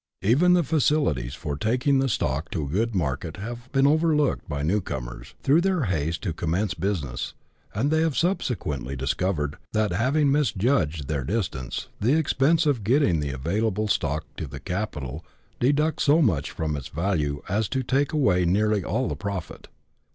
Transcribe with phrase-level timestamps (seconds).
[0.23, 4.49] Even the facilities for taking the stock to a good market have often been overlooked
[4.49, 7.35] by new comers, through their haste to commence business;
[7.75, 13.37] and they have subsequently discovered that, having misjudged their distance, the expenses of getting the
[13.43, 15.23] saleable stock to the capital
[15.59, 19.67] deduct so much from its value as to take away nearly all the profit.